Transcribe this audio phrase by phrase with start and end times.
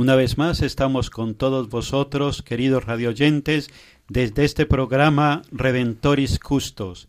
[0.00, 3.68] Una vez más estamos con todos vosotros, queridos radioyentes,
[4.08, 7.08] desde este programa Redentoris Custos,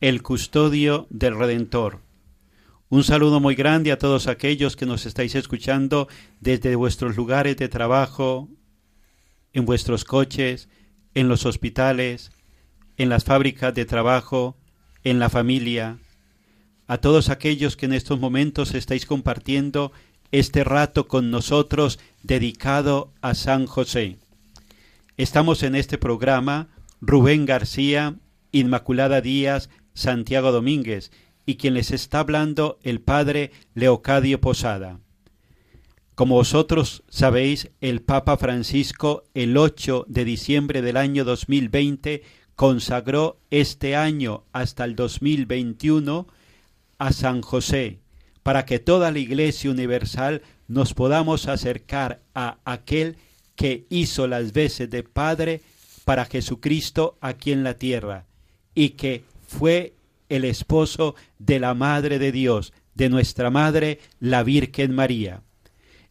[0.00, 2.00] el custodio del Redentor.
[2.88, 6.08] Un saludo muy grande a todos aquellos que nos estáis escuchando
[6.40, 8.48] desde vuestros lugares de trabajo,
[9.52, 10.68] en vuestros coches,
[11.14, 12.32] en los hospitales,
[12.96, 14.56] en las fábricas de trabajo,
[15.04, 15.98] en la familia,
[16.88, 19.92] a todos aquellos que en estos momentos estáis compartiendo
[20.32, 24.18] este rato con nosotros dedicado a San José.
[25.16, 26.68] Estamos en este programa
[27.00, 28.16] Rubén García,
[28.52, 31.10] Inmaculada Díaz, Santiago Domínguez
[31.46, 35.00] y quien les está hablando el Padre Leocadio Posada.
[36.14, 42.22] Como vosotros sabéis, el Papa Francisco el 8 de diciembre del año 2020
[42.54, 46.26] consagró este año hasta el 2021
[46.98, 47.98] a San José,
[48.42, 53.18] para que toda la Iglesia Universal nos podamos acercar a aquel
[53.56, 55.60] que hizo las veces de Padre
[56.06, 58.24] para Jesucristo aquí en la tierra,
[58.74, 59.92] y que fue
[60.30, 65.42] el esposo de la Madre de Dios, de nuestra Madre, la Virgen María.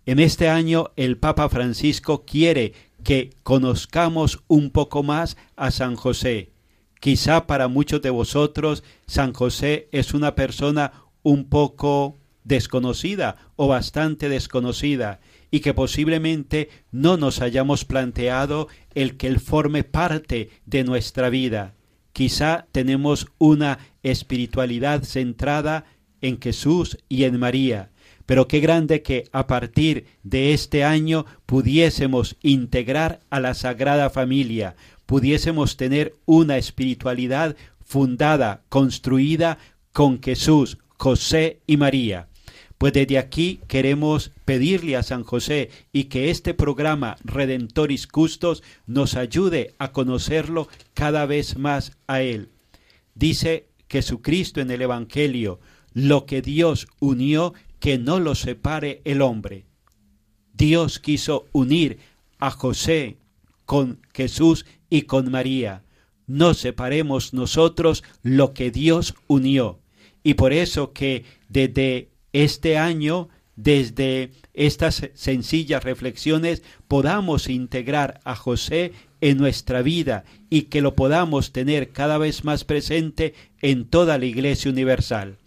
[0.06, 2.74] En este año el Papa Francisco quiere
[3.04, 6.52] que conozcamos un poco más a San José.
[7.00, 10.94] Quizá para muchos de vosotros San José es una persona
[11.24, 15.20] un poco desconocida o bastante desconocida
[15.52, 21.76] y que posiblemente no nos hayamos planteado el que él forme parte de nuestra vida.
[22.14, 25.86] Quizá tenemos una espiritualidad centrada
[26.22, 27.92] en Jesús y en María,
[28.26, 34.76] pero qué grande que a partir de este año pudiésemos integrar a la Sagrada Familia,
[35.06, 39.58] pudiésemos tener una espiritualidad fundada, construida
[39.92, 42.30] con Jesús, José y María.
[42.82, 49.14] Pues desde aquí queremos pedirle a San José y que este programa Redentoris Custos nos
[49.14, 52.50] ayude a conocerlo cada vez más a Él.
[53.14, 55.60] Dice Jesucristo en el Evangelio,
[55.94, 59.68] lo que Dios unió, que no lo separe el hombre.
[60.56, 62.00] Dios quiso unir
[62.40, 63.18] a José
[63.66, 65.84] con Jesús y con María.
[66.26, 69.78] No separemos nosotros lo que Dios unió.
[70.24, 78.94] Y por eso que desde este año, desde estas sencillas reflexiones, podamos integrar a José
[79.22, 84.26] en nuestra vida y que lo podamos tener cada vez más presente en toda la
[84.26, 85.38] Iglesia Universal.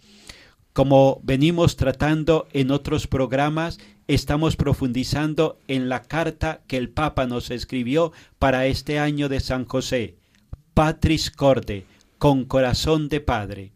[0.73, 7.49] Como venimos tratando en otros programas, estamos profundizando en la carta que el Papa nos
[7.49, 10.15] escribió para este año de San José,
[10.73, 11.85] Patris Corde,
[12.17, 13.71] con corazón de Padre.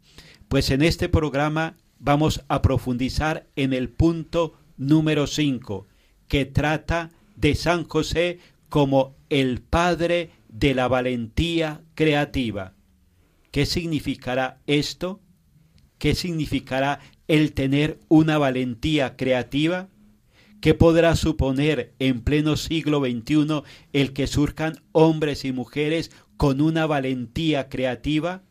[0.50, 5.88] Pues en este programa vamos a profundizar en el punto número 5,
[6.28, 12.74] que trata de San José como el padre de la valentía creativa.
[13.51, 15.22] ¿Qué significará esto?
[15.98, 19.90] ¿Qué significará el tener una valentía creativa?
[20.62, 23.63] ¿Qué podrá suponer en pleno siglo XXI
[23.94, 28.44] el que surjan hombres y mujeres con una valentía creativa?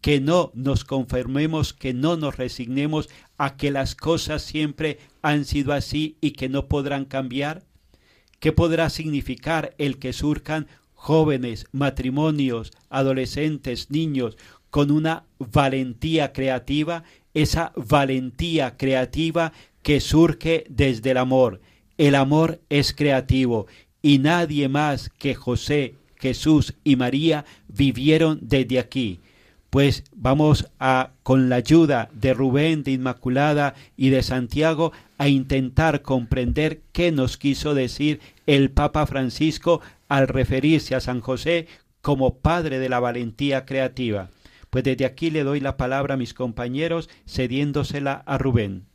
[0.00, 5.72] Que no nos conformemos, que no nos resignemos a que las cosas siempre han sido
[5.72, 7.64] así y que no podrán cambiar.
[8.40, 14.36] ¿Qué podrá significar el que surjan jóvenes, matrimonios, adolescentes, niños
[14.70, 17.04] con una valentía creativa,
[17.34, 19.52] esa valentía creativa
[19.82, 21.60] que surge desde el amor.
[21.96, 23.66] El amor es creativo
[24.02, 29.20] y nadie más que José, Jesús y María vivieron desde aquí.
[29.70, 36.00] Pues vamos a, con la ayuda de Rubén, de Inmaculada y de Santiago, a intentar
[36.02, 41.68] comprender qué nos quiso decir el Papa Francisco al referirse a San José
[42.00, 44.30] como padre de la valentía creativa.
[44.70, 48.86] Pues desde aquí le doy la palabra a mis compañeros, cediéndosela a Rubén.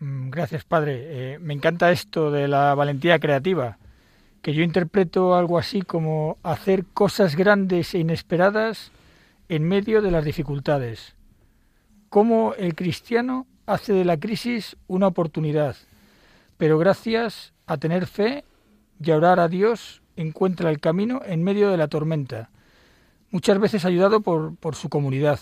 [0.00, 1.34] Mm, gracias, padre.
[1.34, 3.78] Eh, me encanta esto de la valentía creativa,
[4.42, 8.92] que yo interpreto algo así como hacer cosas grandes e inesperadas
[9.48, 11.14] en medio de las dificultades.
[12.08, 15.76] Cómo el cristiano hace de la crisis una oportunidad,
[16.56, 18.44] pero gracias a tener fe
[19.02, 22.50] y a orar a Dios encuentra el camino en medio de la tormenta,
[23.30, 25.40] muchas veces ayudado por, por su comunidad,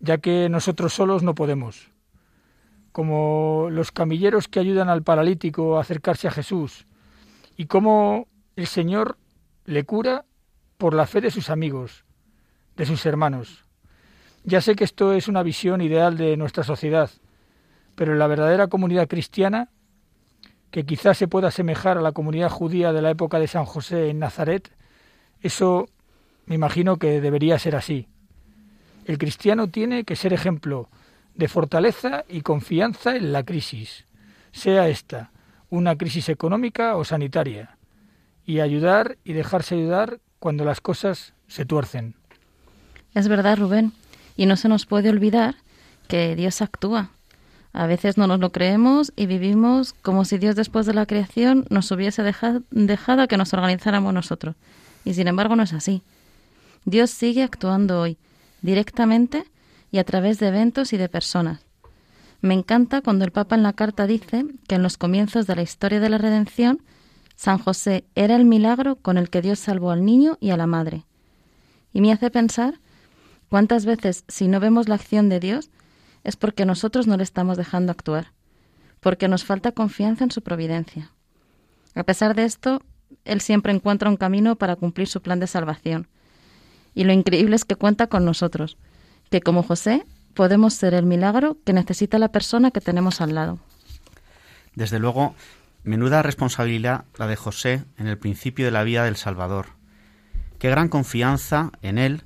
[0.00, 1.90] ya que nosotros solos no podemos.
[2.92, 6.86] Como los camilleros que ayudan al paralítico a acercarse a Jesús,
[7.56, 8.26] y cómo
[8.56, 9.18] el Señor
[9.64, 10.24] le cura
[10.78, 12.03] por la fe de sus amigos,
[12.76, 13.64] de sus hermanos.
[14.44, 17.10] Ya sé que esto es una visión ideal de nuestra sociedad,
[17.94, 19.70] pero en la verdadera comunidad cristiana
[20.70, 24.10] que quizás se pueda asemejar a la comunidad judía de la época de San José
[24.10, 24.72] en Nazaret,
[25.40, 25.88] eso
[26.46, 28.08] me imagino que debería ser así.
[29.04, 30.88] El cristiano tiene que ser ejemplo
[31.34, 34.06] de fortaleza y confianza en la crisis,
[34.52, 35.30] sea esta
[35.70, 37.78] una crisis económica o sanitaria,
[38.44, 42.14] y ayudar y dejarse ayudar cuando las cosas se tuercen.
[43.14, 43.92] Es verdad, Rubén,
[44.36, 45.56] y no se nos puede olvidar
[46.08, 47.10] que Dios actúa
[47.74, 51.66] a veces no nos lo creemos y vivimos como si Dios después de la creación
[51.70, 54.54] nos hubiese dejado, que nos organizáramos nosotros.
[55.04, 56.04] Y sin embargo no es así.
[56.84, 58.16] Dios sigue actuando hoy,
[58.62, 59.44] directamente
[59.90, 61.62] y a través de eventos y de personas.
[62.40, 65.62] Me encanta cuando el Papa en la carta dice que en los comienzos de la
[65.62, 66.80] historia de la redención,
[67.34, 70.68] San José era el milagro con el que Dios salvó al niño y a la
[70.68, 71.06] madre.
[71.92, 72.78] Y me hace pensar
[73.54, 75.70] cuántas veces, si no vemos la acción de Dios,
[76.24, 78.32] es porque nosotros no le estamos dejando actuar,
[78.98, 81.12] porque nos falta confianza en su providencia.
[81.94, 82.82] A pesar de esto,
[83.24, 86.08] Él siempre encuentra un camino para cumplir su plan de salvación.
[86.96, 88.76] Y lo increíble es que cuenta con nosotros,
[89.30, 90.04] que como José
[90.34, 93.60] podemos ser el milagro que necesita la persona que tenemos al lado.
[94.74, 95.36] Desde luego,
[95.84, 99.66] menuda responsabilidad la de José en el principio de la vida del Salvador.
[100.58, 102.24] Qué gran confianza en Él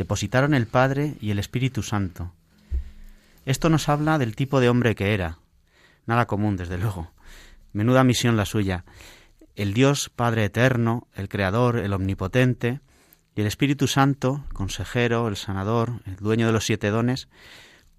[0.00, 2.32] depositaron el Padre y el Espíritu Santo
[3.46, 5.38] esto nos habla del tipo de hombre que era.
[6.06, 7.10] Nada común, desde luego.
[7.72, 8.84] Menuda misión la suya.
[9.56, 12.80] El Dios Padre Eterno, el Creador, el Omnipotente,
[13.34, 17.28] y el Espíritu Santo, consejero, el sanador, el dueño de los siete dones,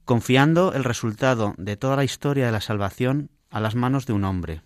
[0.06, 4.24] confiando el resultado de toda la historia de la salvación a las manos de un
[4.26, 4.62] hombre.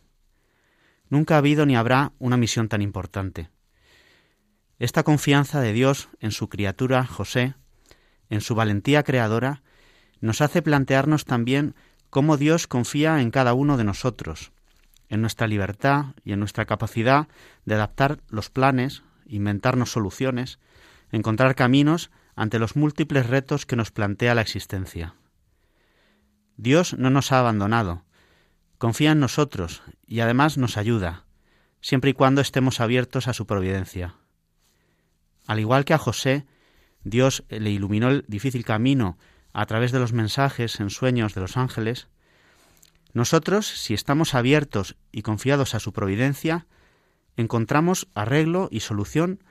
[1.09, 3.49] Nunca ha habido ni habrá una misión tan importante.
[4.77, 7.55] Esta confianza de Dios en su criatura José,
[8.29, 9.61] en su valentía creadora,
[10.19, 11.75] nos hace plantearnos también
[12.09, 14.51] cómo Dios confía en cada uno de nosotros,
[15.07, 17.27] en nuestra libertad y en nuestra capacidad
[17.65, 20.59] de adaptar los planes, inventarnos soluciones,
[21.11, 25.15] encontrar caminos ante los múltiples retos que nos plantea la existencia.
[26.57, 28.03] Dios no nos ha abandonado,
[28.77, 31.25] confía en nosotros y además nos ayuda,
[31.81, 34.15] siempre y cuando estemos abiertos a su providencia.
[35.47, 36.45] Al igual que a José,
[37.03, 39.17] Dios le iluminó el difícil camino
[39.53, 42.07] a través de los mensajes en sueños de los ángeles,
[43.15, 46.67] nosotros, si estamos abiertos y confiados a su providencia,
[47.37, 49.41] encontramos arreglo y solución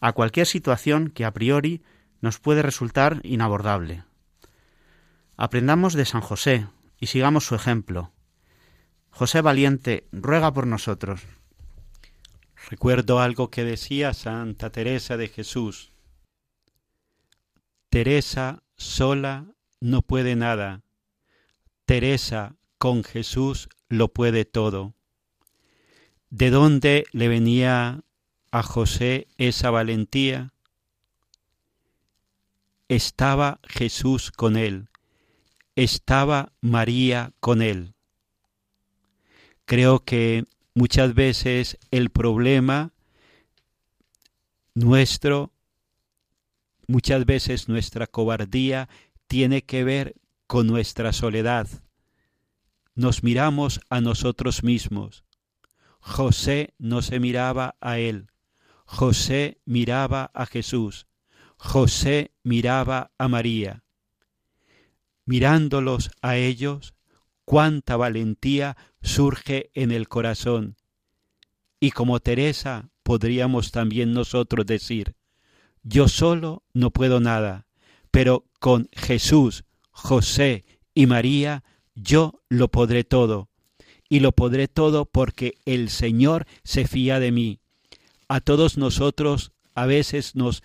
[0.00, 1.82] a cualquier situación que a priori
[2.22, 4.04] nos puede resultar inabordable.
[5.36, 6.66] Aprendamos de San José
[6.98, 8.10] y sigamos su ejemplo.
[9.10, 11.20] José Valiente, ruega por nosotros.
[12.68, 15.90] Recuerdo algo que decía Santa Teresa de Jesús.
[17.88, 19.46] Teresa sola
[19.80, 20.82] no puede nada.
[21.86, 24.94] Teresa con Jesús lo puede todo.
[26.28, 28.04] ¿De dónde le venía
[28.52, 30.52] a José esa valentía?
[32.88, 34.88] Estaba Jesús con él,
[35.74, 37.94] estaba María con él.
[39.64, 42.92] Creo que muchas veces el problema
[44.74, 45.52] nuestro,
[46.86, 48.88] muchas veces nuestra cobardía
[49.26, 50.14] tiene que ver
[50.46, 51.68] con nuestra soledad.
[52.94, 55.24] Nos miramos a nosotros mismos.
[56.00, 58.30] José no se miraba a él.
[58.84, 61.06] José miraba a Jesús.
[61.56, 63.84] José miraba a María.
[65.26, 66.94] Mirándolos a ellos,
[67.50, 70.76] cuánta valentía surge en el corazón.
[71.80, 75.16] Y como Teresa podríamos también nosotros decir,
[75.82, 77.66] yo solo no puedo nada,
[78.12, 80.64] pero con Jesús, José
[80.94, 81.64] y María
[81.96, 83.48] yo lo podré todo.
[84.08, 87.58] Y lo podré todo porque el Señor se fía de mí.
[88.28, 90.62] A todos nosotros a veces nos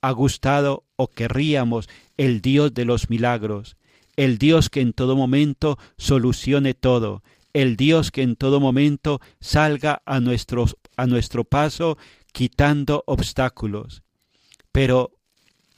[0.00, 3.76] ha gustado o querríamos el Dios de los milagros,
[4.16, 10.02] el Dios que en todo momento solucione todo, el Dios que en todo momento salga
[10.04, 11.98] a, a nuestro paso
[12.32, 14.02] quitando obstáculos.
[14.72, 15.12] Pero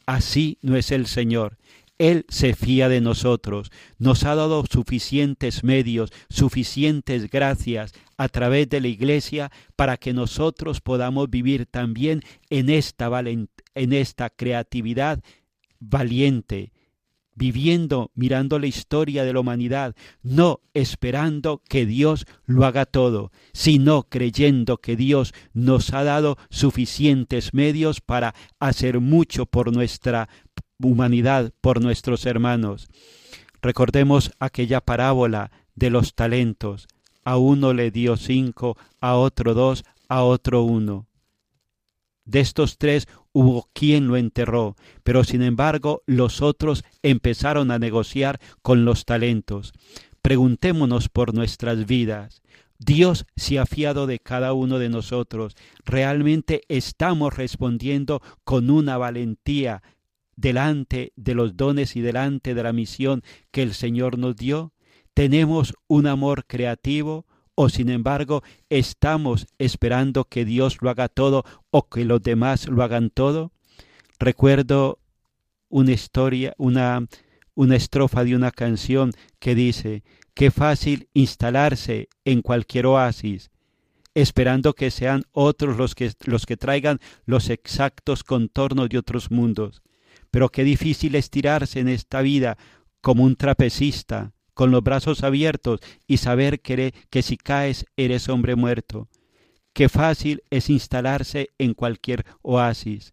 [0.06, 1.58] así no es el Señor.
[1.98, 8.80] Él se fía de nosotros, nos ha dado suficientes medios, suficientes gracias a través de
[8.80, 15.20] la Iglesia para que nosotros podamos vivir también en esta creatividad
[15.80, 16.72] valiente,
[17.38, 24.02] viviendo, mirando la historia de la humanidad, no esperando que Dios lo haga todo, sino
[24.02, 30.28] creyendo que Dios nos ha dado suficientes medios para hacer mucho por nuestra
[30.82, 32.88] humanidad, por nuestros hermanos.
[33.62, 36.88] Recordemos aquella parábola de los talentos.
[37.24, 41.06] A uno le dio cinco, a otro dos, a otro uno.
[42.24, 48.40] De estos tres hubo quien lo enterró, pero sin embargo los otros empezaron a negociar
[48.62, 49.72] con los talentos.
[50.22, 52.42] Preguntémonos por nuestras vidas.
[52.78, 55.56] Dios se ha fiado de cada uno de nosotros.
[55.84, 59.82] ¿Realmente estamos respondiendo con una valentía
[60.36, 64.72] delante de los dones y delante de la misión que el Señor nos dio?
[65.14, 67.26] ¿Tenemos un amor creativo?
[67.60, 72.84] O sin embargo estamos esperando que Dios lo haga todo o que los demás lo
[72.84, 73.50] hagan todo?
[74.20, 75.00] Recuerdo
[75.68, 77.04] una historia, una,
[77.56, 79.10] una estrofa de una canción
[79.40, 83.50] que dice, qué fácil instalarse en cualquier oasis,
[84.14, 89.82] esperando que sean otros los que, los que traigan los exactos contornos de otros mundos.
[90.30, 92.56] Pero qué difícil estirarse en esta vida
[93.00, 99.08] como un trapecista, con los brazos abiertos y saber que, si caes eres hombre muerto.
[99.72, 103.12] Qué fácil es instalarse en cualquier oasis,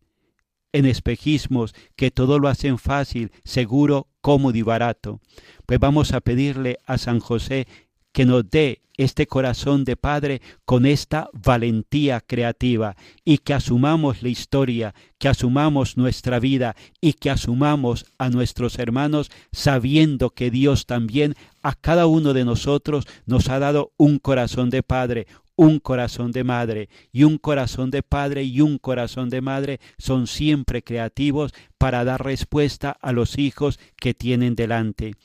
[0.73, 5.19] en espejismos que todo lo hacen fácil, seguro, cómodo y barato.
[5.67, 7.67] Pues vamos a pedirle a San José
[8.15, 12.95] que nos dé este corazón de Padre con esta valentía creativa
[13.25, 19.31] y que asumamos la historia, que asumamos nuestra vida y que asumamos a nuestros hermanos
[19.51, 24.81] sabiendo que Dios también a cada uno de nosotros nos ha dado un corazón de
[24.81, 29.79] Padre, un corazón de madre y un corazón de padre y un corazón de madre
[29.97, 35.15] son siempre creativos para dar respuesta a los hijos que tienen delante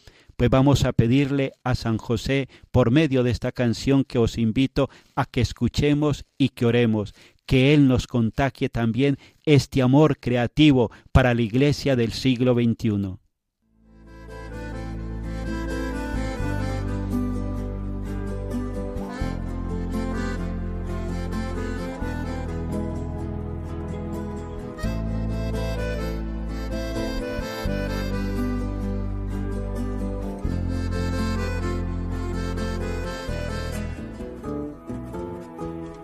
[0.40, 4.88] pues vamos a pedirle a San José por medio de esta canción que os invito
[5.14, 7.12] a que escuchemos y que oremos,
[7.44, 13.18] que Él nos contagie también este amor creativo para la iglesia del siglo XXI.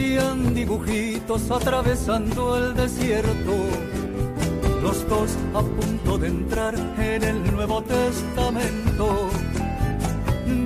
[0.00, 3.54] parecían dibujitos atravesando el desierto.
[4.82, 9.28] Los dos a punto de entrar en el Nuevo Testamento.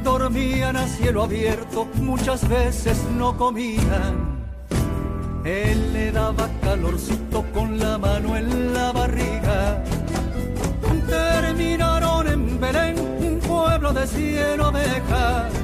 [0.05, 4.45] Dormían a cielo abierto, muchas veces no comían.
[5.45, 9.83] Él le daba calorcito con la mano en la barriga.
[11.09, 15.64] Terminaron en Belén, un pueblo de cien ovejas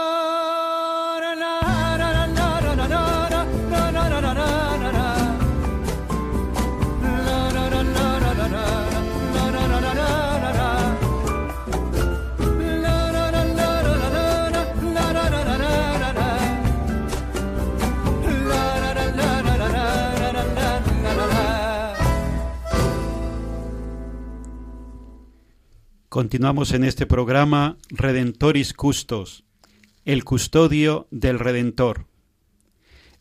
[26.11, 29.45] Continuamos en este programa Redentoris Custos,
[30.03, 32.05] el custodio del Redentor.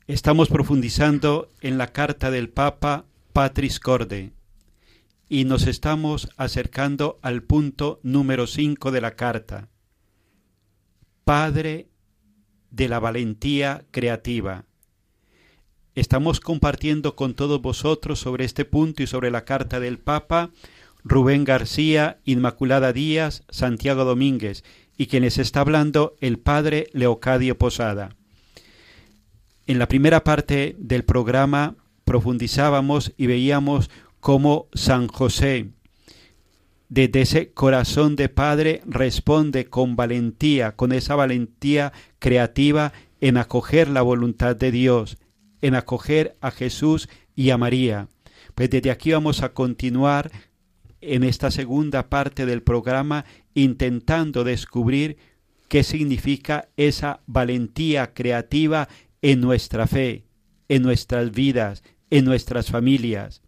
[0.09, 4.33] Estamos profundizando en la carta del Papa Patris Corde
[5.29, 9.69] y nos estamos acercando al punto número 5 de la carta.
[11.23, 11.87] Padre
[12.73, 14.65] de la valentía creativa.
[15.95, 20.51] Estamos compartiendo con todos vosotros sobre este punto y sobre la carta del Papa
[21.05, 24.65] Rubén García, Inmaculada Díaz, Santiago Domínguez
[24.97, 28.17] y quienes está hablando el padre Leocadio Posada.
[29.67, 35.71] En la primera parte del programa profundizábamos y veíamos cómo San José,
[36.89, 44.03] desde ese corazón de padre, responde con valentía, con esa valentía creativa en acoger la
[44.03, 45.19] voluntad de Dios,
[45.63, 48.09] en acoger a Jesús y a María.
[48.55, 50.31] Pues desde aquí vamos a continuar
[51.01, 55.17] en esta segunda parte del programa intentando descubrir
[55.69, 58.89] qué significa esa valentía creativa
[59.23, 60.25] en nuestra fe,
[60.69, 63.43] en nuestras vidas, en nuestras familias.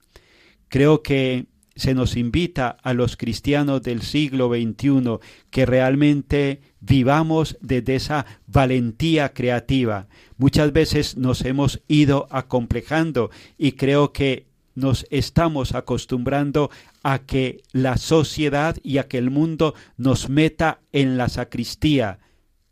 [0.68, 5.18] Creo que se nos invita a los cristianos del siglo XXI
[5.50, 10.08] que realmente vivamos desde esa valentía creativa.
[10.36, 16.70] Muchas veces nos hemos ido acomplejando y creo que nos estamos acostumbrando
[17.02, 22.18] a que la sociedad y a que el mundo nos meta en la sacristía,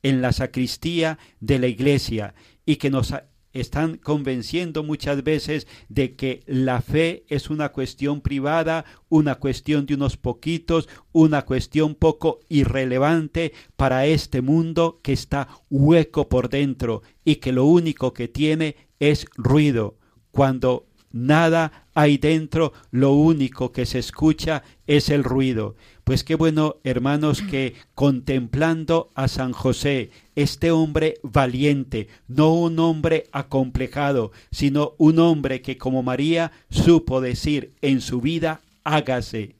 [0.02, 2.34] en la sacristía de la iglesia
[2.64, 3.12] y que nos
[3.52, 9.94] están convenciendo muchas veces de que la fe es una cuestión privada, una cuestión de
[9.94, 17.36] unos poquitos, una cuestión poco irrelevante para este mundo que está hueco por dentro y
[17.36, 19.96] que lo único que tiene es ruido,
[20.30, 25.76] cuando nada hay dentro, lo único que se escucha es el ruido.
[26.04, 33.28] Pues qué bueno, hermanos, que contemplando a San José, este hombre valiente, no un hombre
[33.32, 39.59] acomplejado, sino un hombre que como María supo decir en su vida, hágase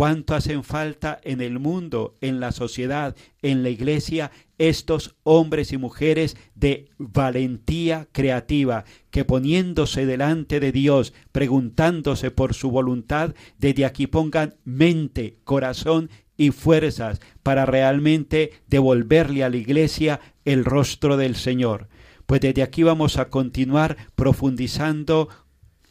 [0.00, 5.76] cuánto hacen falta en el mundo, en la sociedad, en la iglesia, estos hombres y
[5.76, 14.06] mujeres de valentía creativa, que poniéndose delante de Dios, preguntándose por su voluntad, desde aquí
[14.06, 16.08] pongan mente, corazón
[16.38, 21.88] y fuerzas para realmente devolverle a la iglesia el rostro del Señor.
[22.24, 25.28] Pues desde aquí vamos a continuar profundizando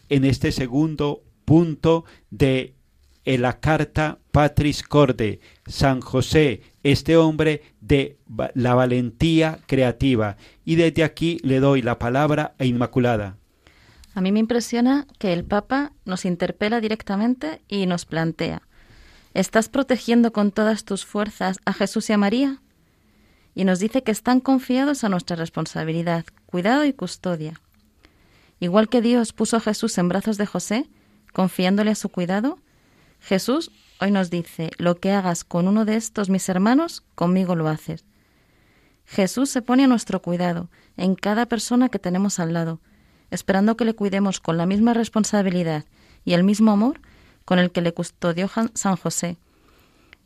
[0.09, 2.78] en este segundo punto de
[3.25, 8.17] en la carta Patris Corde, San José, este hombre de
[8.53, 10.37] la valentía creativa.
[10.65, 13.37] Y desde aquí le doy la palabra a Inmaculada.
[14.13, 18.63] A mí me impresiona que el Papa nos interpela directamente y nos plantea,
[19.33, 22.61] ¿estás protegiendo con todas tus fuerzas a Jesús y a María?
[23.53, 27.61] Y nos dice que están confiados a nuestra responsabilidad, cuidado y custodia.
[28.59, 30.89] Igual que Dios puso a Jesús en brazos de José,
[31.33, 32.59] confiándole a su cuidado,
[33.19, 37.67] Jesús hoy nos dice, lo que hagas con uno de estos mis hermanos, conmigo lo
[37.67, 38.05] haces.
[39.05, 42.79] Jesús se pone a nuestro cuidado en cada persona que tenemos al lado,
[43.31, 45.85] esperando que le cuidemos con la misma responsabilidad
[46.23, 47.01] y el mismo amor
[47.45, 49.37] con el que le custodió San José,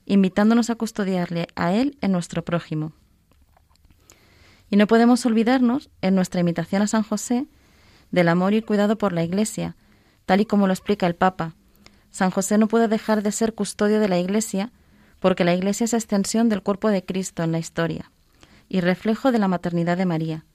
[0.05, 2.91] invitándonos a custodiarle a Él en nuestro prójimo.
[4.69, 7.47] Y no podemos olvidarnos, en nuestra imitación a San José,
[8.11, 9.75] del amor y cuidado por la Iglesia,
[10.25, 11.55] tal y como lo explica el Papa,
[12.13, 14.71] San José no puede dejar de ser custodio de la Iglesia,
[15.19, 18.11] porque la Iglesia es extensión del cuerpo de Cristo en la historia
[18.69, 20.45] y reflejo de la maternidad de María,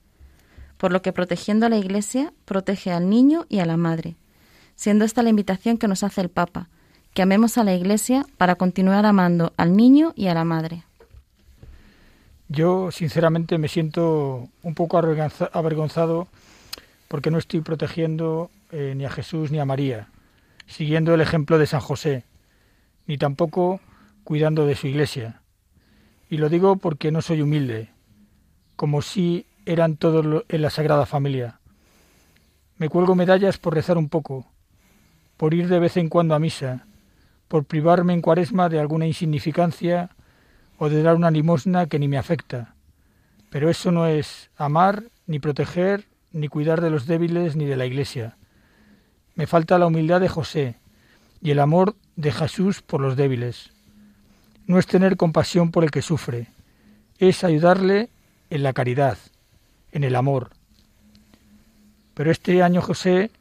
[0.77, 4.15] por lo que protegiendo a la Iglesia protege al niño y a la madre,
[4.75, 6.69] siendo esta la invitación que nos hace el Papa,
[7.13, 10.85] que amemos a la Iglesia para continuar amando al niño y a la madre.
[12.47, 16.29] Yo, sinceramente, me siento un poco avergonzado
[17.09, 20.07] porque no estoy protegiendo eh, ni a Jesús ni a María
[20.69, 22.23] siguiendo el ejemplo de San José,
[23.07, 23.81] ni tampoco
[24.23, 25.41] cuidando de su iglesia.
[26.29, 27.89] Y lo digo porque no soy humilde,
[28.75, 31.59] como si eran todos en la Sagrada Familia.
[32.77, 34.45] Me cuelgo medallas por rezar un poco,
[35.37, 36.85] por ir de vez en cuando a misa,
[37.47, 40.11] por privarme en cuaresma de alguna insignificancia
[40.77, 42.75] o de dar una limosna que ni me afecta.
[43.49, 47.87] Pero eso no es amar, ni proteger, ni cuidar de los débiles, ni de la
[47.87, 48.37] Iglesia.
[49.39, 50.75] Me falta la humildad de José
[51.41, 53.69] y el amor de Jesús por los débiles.
[54.67, 56.47] No es tener compasión por el que sufre,
[57.19, 58.09] es ayudarle
[58.49, 59.17] en la caridad,
[59.93, 60.49] en el amor.
[62.15, 63.31] Pero este año José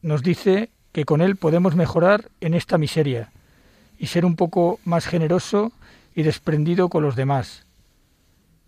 [0.00, 3.30] nos dice que con él podemos mejorar en esta miseria
[3.98, 5.70] y ser un poco más generoso
[6.14, 7.66] y desprendido con los demás,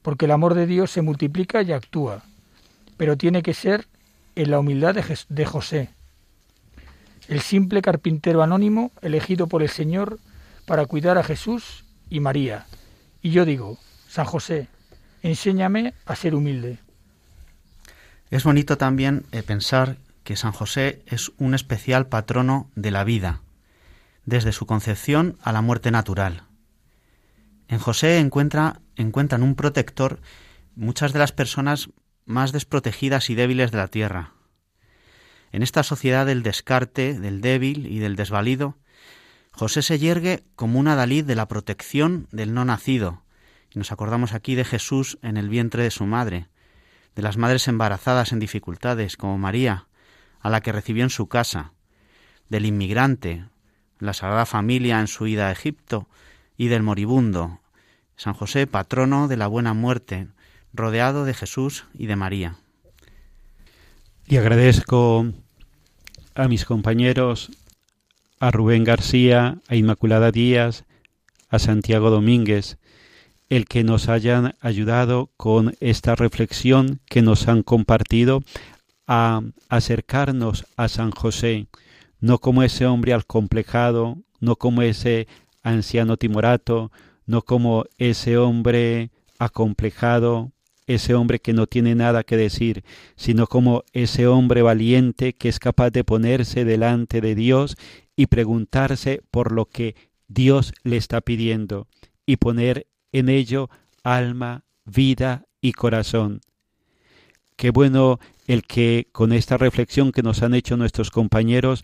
[0.02, 2.24] porque el amor de Dios se multiplica y actúa,
[2.98, 3.86] pero tiene que ser
[4.36, 4.94] en la humildad
[5.30, 5.93] de, José,
[7.28, 10.18] el simple carpintero anónimo elegido por el Señor
[10.66, 12.66] para cuidar a Jesús y María.
[13.22, 14.68] Y yo digo, San José,
[15.22, 16.78] enséñame a ser humilde.
[18.30, 23.42] Es bonito también eh, pensar que San José es un especial patrono de la vida,
[24.24, 26.44] desde su concepción a la muerte natural.
[27.68, 30.20] En José encuentra, encuentran un protector
[30.76, 31.90] muchas de las personas
[32.26, 34.33] más desprotegidas y débiles de la tierra,
[35.54, 38.76] en esta sociedad del descarte, del débil y del desvalido,
[39.52, 43.22] José se yergue como un adalid de la protección del no nacido.
[43.70, 46.48] Y nos acordamos aquí de Jesús en el vientre de su madre,
[47.14, 49.86] de las madres embarazadas en dificultades, como María,
[50.40, 51.72] a la que recibió en su casa,
[52.48, 53.44] del inmigrante,
[54.00, 56.08] la Sagrada Familia en su ida a Egipto,
[56.56, 57.60] y del moribundo,
[58.16, 60.26] San José, patrono de la buena muerte,
[60.72, 62.56] rodeado de Jesús y de María.
[64.26, 65.32] Y agradezco
[66.34, 67.50] a mis compañeros,
[68.40, 70.84] a Rubén García, a Inmaculada Díaz,
[71.48, 72.78] a Santiago Domínguez,
[73.48, 78.42] el que nos hayan ayudado con esta reflexión que nos han compartido
[79.06, 81.66] a acercarnos a San José,
[82.20, 85.28] no como ese hombre alcomplejado, no como ese
[85.62, 86.90] anciano timorato,
[87.26, 90.50] no como ese hombre acomplejado,
[90.86, 92.84] ese hombre que no tiene nada que decir,
[93.16, 97.76] sino como ese hombre valiente que es capaz de ponerse delante de Dios
[98.16, 99.94] y preguntarse por lo que
[100.28, 101.88] Dios le está pidiendo
[102.26, 103.70] y poner en ello
[104.02, 106.40] alma, vida y corazón.
[107.56, 111.82] qué bueno el que con esta reflexión que nos han hecho nuestros compañeros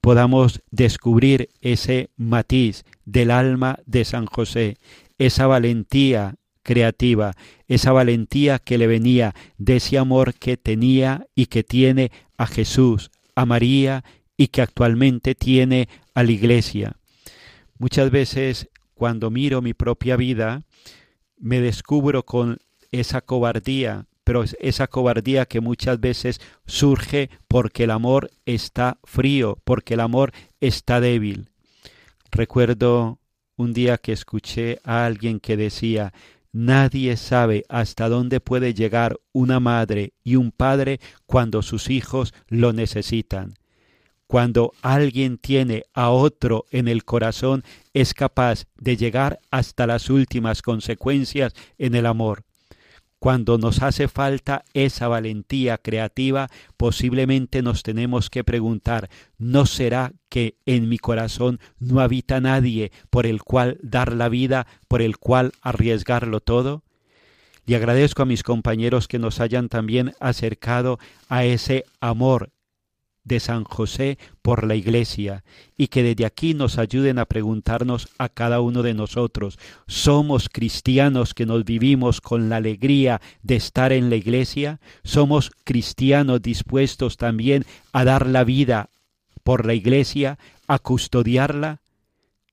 [0.00, 4.76] podamos descubrir ese matiz del alma de San José,
[5.16, 7.34] esa valentía creativa,
[7.68, 13.12] esa valentía que le venía de ese amor que tenía y que tiene a Jesús,
[13.36, 14.02] a María
[14.36, 16.96] y que actualmente tiene a la Iglesia.
[17.78, 20.62] Muchas veces cuando miro mi propia vida,
[21.36, 22.58] me descubro con
[22.90, 29.94] esa cobardía, pero esa cobardía que muchas veces surge porque el amor está frío, porque
[29.94, 31.50] el amor está débil.
[32.30, 33.18] Recuerdo
[33.56, 36.12] un día que escuché a alguien que decía,
[36.56, 42.72] Nadie sabe hasta dónde puede llegar una madre y un padre cuando sus hijos lo
[42.72, 43.54] necesitan.
[44.28, 50.62] Cuando alguien tiene a otro en el corazón, es capaz de llegar hasta las últimas
[50.62, 52.44] consecuencias en el amor.
[53.24, 59.08] Cuando nos hace falta esa valentía creativa, posiblemente nos tenemos que preguntar,
[59.38, 64.66] ¿no será que en mi corazón no habita nadie por el cual dar la vida,
[64.88, 66.82] por el cual arriesgarlo todo?
[67.64, 70.98] Y agradezco a mis compañeros que nos hayan también acercado
[71.30, 72.50] a ese amor
[73.24, 75.44] de San José por la Iglesia
[75.76, 81.34] y que desde aquí nos ayuden a preguntarnos a cada uno de nosotros, ¿somos cristianos
[81.34, 84.80] que nos vivimos con la alegría de estar en la Iglesia?
[85.02, 88.90] ¿Somos cristianos dispuestos también a dar la vida
[89.42, 91.80] por la Iglesia, a custodiarla?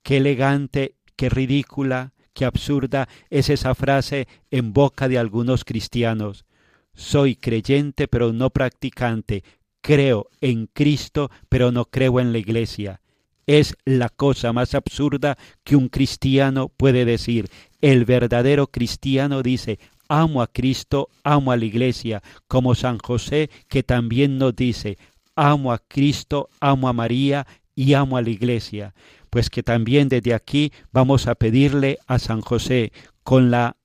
[0.04, 6.46] Qué elegante, qué ridícula, qué absurda es esa frase en boca de algunos cristianos.
[6.94, 9.44] Soy creyente pero no practicante,
[9.82, 13.02] creo en Cristo, pero no creo en la iglesia.
[13.48, 17.50] Es la cosa más absurda que un cristiano puede decir.
[17.82, 23.84] El verdadero cristiano dice, amo a Cristo, amo a la iglesia, como San José que
[23.84, 24.98] también nos dice,
[25.36, 28.94] amo a Cristo, amo a María y amo a la iglesia.
[29.30, 32.91] Pues que también desde aquí vamos a pedirle a San José,
[33.24, 33.78] con la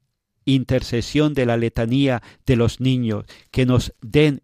[0.44, 4.42] intercesión de la letanía de los niños, que nos den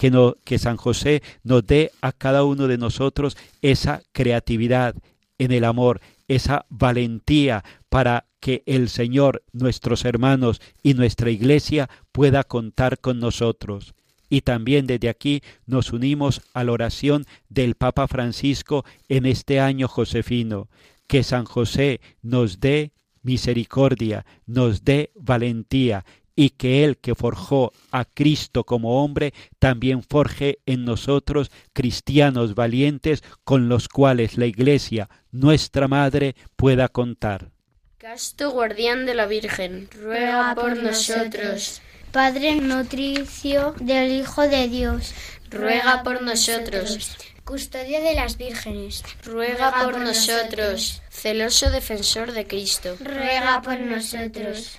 [0.00, 4.94] que, no, que San José nos dé a cada uno de nosotros esa creatividad
[5.36, 12.44] en el amor, esa valentía para que el Señor, nuestros hermanos y nuestra iglesia pueda
[12.44, 13.92] contar con nosotros.
[14.30, 19.86] Y también desde aquí nos unimos a la oración del Papa Francisco en este año
[19.86, 20.70] josefino,
[21.08, 26.06] que San José nos dé misericordia, nos dé valentía
[26.40, 33.22] y que Él que forjó a Cristo como hombre, también forje en nosotros cristianos valientes
[33.44, 37.50] con los cuales la Iglesia, nuestra Madre, pueda contar.
[37.98, 41.82] Casto guardián de la Virgen, ruega por nosotros.
[42.10, 45.12] Padre nutricio del Hijo de Dios,
[45.50, 47.18] ruega por nosotros.
[47.44, 51.02] Custodio de las vírgenes, ruega por nosotros.
[51.10, 54.78] Celoso defensor de Cristo, ruega por nosotros.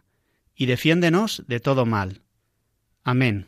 [0.61, 2.21] y defiéndenos de todo mal.
[3.03, 3.47] Amén.